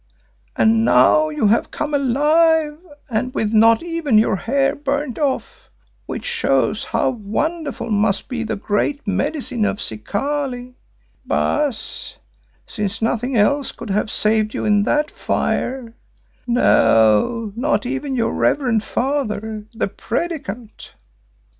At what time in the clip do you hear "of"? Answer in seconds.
9.63-9.77